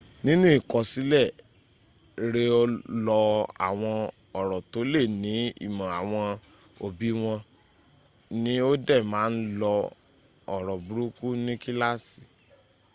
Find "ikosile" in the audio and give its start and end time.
0.59-1.21